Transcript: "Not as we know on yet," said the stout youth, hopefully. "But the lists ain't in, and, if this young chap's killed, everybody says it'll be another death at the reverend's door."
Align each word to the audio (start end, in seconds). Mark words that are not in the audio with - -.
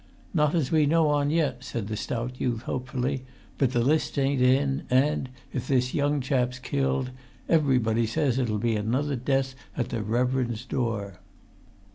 "Not 0.33 0.55
as 0.55 0.71
we 0.71 0.87
know 0.87 1.09
on 1.09 1.29
yet," 1.29 1.63
said 1.63 1.87
the 1.87 1.95
stout 1.95 2.41
youth, 2.41 2.63
hopefully. 2.63 3.23
"But 3.59 3.69
the 3.71 3.83
lists 3.83 4.17
ain't 4.17 4.41
in, 4.41 4.81
and, 4.89 5.29
if 5.53 5.67
this 5.67 5.93
young 5.93 6.21
chap's 6.21 6.57
killed, 6.57 7.11
everybody 7.47 8.07
says 8.07 8.39
it'll 8.39 8.57
be 8.57 8.75
another 8.75 9.15
death 9.15 9.53
at 9.77 9.89
the 9.89 10.01
reverend's 10.01 10.65
door." 10.65 11.19